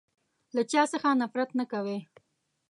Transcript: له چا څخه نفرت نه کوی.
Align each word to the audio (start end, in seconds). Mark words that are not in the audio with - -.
له 0.55 0.61
چا 0.71 0.81
څخه 0.93 1.09
نفرت 1.21 1.49
نه 1.59 1.65
کوی. 1.71 1.99